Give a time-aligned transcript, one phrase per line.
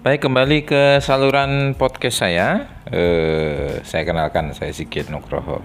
[0.00, 2.72] Baik, kembali ke saluran podcast saya.
[2.88, 5.60] Eh, saya kenalkan, saya Sigit Nugroho.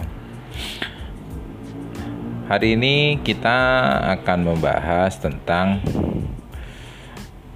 [2.52, 3.56] Hari ini kita
[4.20, 5.80] akan membahas tentang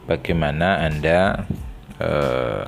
[0.07, 1.43] bagaimana Anda
[1.99, 2.63] eh,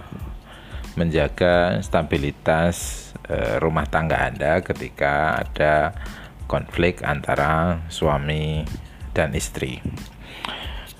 [0.99, 5.95] menjaga stabilitas eh, rumah tangga Anda ketika ada
[6.51, 8.67] konflik antara suami
[9.15, 9.79] dan istri.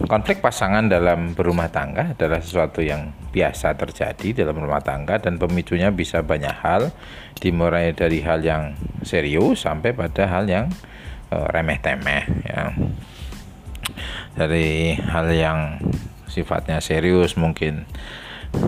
[0.07, 5.93] Konflik pasangan dalam berumah tangga adalah sesuatu yang biasa terjadi dalam rumah tangga dan pemicunya
[5.93, 6.89] bisa banyak hal,
[7.37, 10.67] dimulai dari hal yang serius sampai pada hal yang
[11.31, 12.75] uh, remeh-temeh ya.
[14.35, 15.59] Dari hal yang
[16.31, 17.83] sifatnya serius mungkin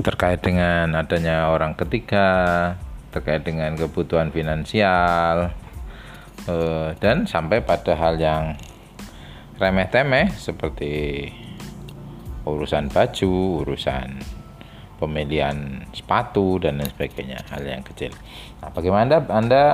[0.03, 2.75] terkait dengan adanya orang ketiga,
[3.11, 5.51] terkait dengan kebutuhan finansial,
[6.47, 8.55] uh, dan sampai pada hal yang
[9.57, 11.29] remeh-temeh seperti
[12.43, 14.20] urusan baju, urusan
[14.99, 18.12] pemilihan sepatu dan lain sebagainya, hal yang kecil.
[18.63, 19.65] Nah, bagaimana Anda, anda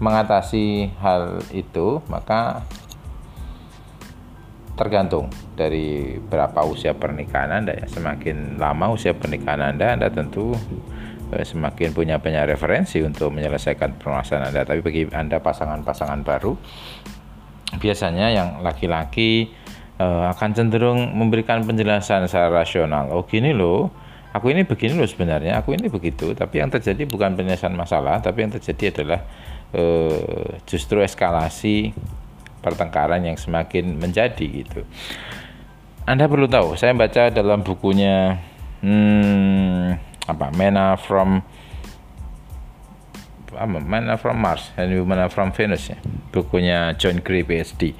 [0.00, 2.00] mengatasi hal itu?
[2.08, 2.64] Maka
[4.80, 7.84] tergantung dari berapa usia pernikahan Anda ya.
[7.84, 10.56] Semakin lama usia pernikahan Anda, Anda tentu
[11.36, 14.62] eh, semakin punya banyak referensi untuk menyelesaikan permasalahan Anda.
[14.64, 16.56] Tapi bagi Anda pasangan-pasangan baru,
[17.78, 19.52] biasanya yang laki-laki
[20.00, 23.12] uh, akan cenderung memberikan penjelasan secara rasional.
[23.14, 23.92] Oh gini loh,
[24.34, 26.32] aku ini begini loh sebenarnya, aku ini begitu.
[26.34, 29.20] Tapi yang terjadi bukan penyelesaian masalah, tapi yang terjadi adalah
[29.76, 31.94] uh, justru eskalasi
[32.64, 34.82] pertengkaran yang semakin menjadi gitu.
[36.08, 38.40] Anda perlu tahu, saya baca dalam bukunya
[38.82, 39.94] hmm,
[40.26, 41.44] apa Mena from
[43.66, 45.92] Mana from Mars and Mana from Venus.
[45.92, 45.98] Ya
[46.30, 47.92] bukunya John Gray PhD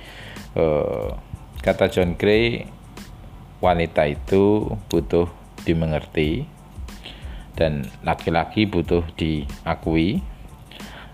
[0.55, 1.19] uh,
[1.61, 2.65] kata John Gray
[3.61, 5.29] wanita itu butuh
[5.69, 6.49] dimengerti
[7.59, 10.25] dan laki-laki butuh diakui.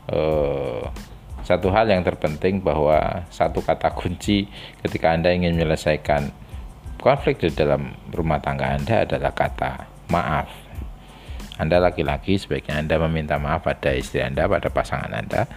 [0.06, 0.86] Uh,
[1.42, 4.46] satu hal yang terpenting bahwa satu kata kunci
[4.82, 6.30] ketika Anda ingin menyelesaikan
[7.02, 10.65] konflik di dalam rumah tangga Anda adalah kata maaf
[11.56, 15.48] anda laki-laki sebaiknya Anda meminta maaf pada istri Anda, pada pasangan Anda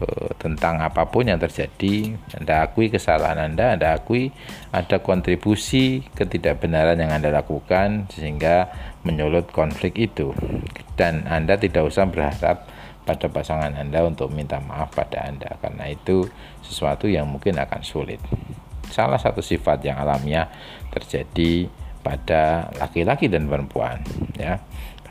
[0.00, 2.16] uh, tentang apa pun yang terjadi.
[2.40, 4.32] Anda akui kesalahan Anda, Anda akui
[4.72, 8.72] ada kontribusi ketidakbenaran yang Anda lakukan sehingga
[9.04, 10.32] menyulut konflik itu.
[10.96, 12.68] Dan Anda tidak usah berharap
[13.04, 16.24] pada pasangan Anda untuk minta maaf pada Anda karena itu
[16.64, 18.22] sesuatu yang mungkin akan sulit.
[18.88, 20.48] Salah satu sifat yang alamiah
[20.92, 21.68] terjadi
[22.02, 24.02] pada laki-laki dan perempuan
[24.34, 24.58] ya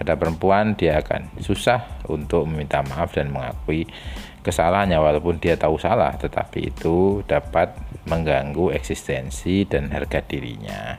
[0.02, 3.86] pada perempuan dia akan susah untuk meminta maaf dan mengakui
[4.42, 7.78] kesalahannya walaupun dia tahu salah tetapi itu dapat
[8.10, 10.98] mengganggu eksistensi dan harga dirinya.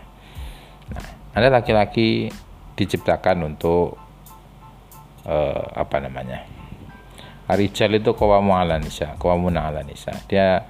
[0.95, 2.31] Nah anda laki-laki
[2.79, 3.99] diciptakan untuk
[5.27, 6.63] uh, apa namanya
[7.53, 10.15] Rijal itu kawamu ala nisa kawamuna ala nisa.
[10.25, 10.65] Dia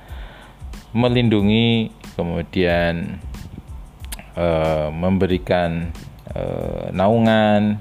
[0.91, 3.23] melindungi kemudian
[4.35, 5.95] uh, memberikan
[6.35, 7.79] uh, naungan,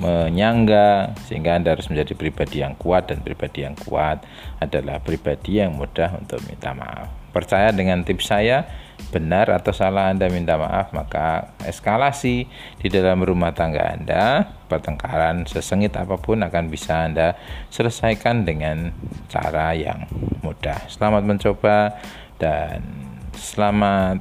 [0.00, 4.24] menyangga sehingga Anda harus menjadi pribadi yang kuat dan pribadi yang kuat
[4.56, 7.12] adalah pribadi yang mudah untuk minta maaf.
[7.32, 8.68] Percaya dengan tips saya,
[9.08, 12.44] benar atau salah Anda minta maaf, maka eskalasi
[12.80, 17.36] di dalam rumah tangga Anda, pertengkaran sesengit apa pun akan bisa Anda
[17.72, 18.92] selesaikan dengan
[19.32, 20.08] cara yang
[20.44, 20.88] mudah.
[20.92, 21.96] Selamat mencoba
[22.36, 22.84] dan
[23.32, 24.20] selamat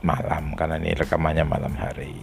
[0.00, 2.16] malam karena ini rekamannya malam hari.